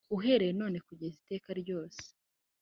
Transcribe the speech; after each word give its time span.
Uhereye 0.15 0.53
none 0.59 0.75
ukageza 0.81 1.15
iteka 1.19 1.49
ryose 1.61 2.03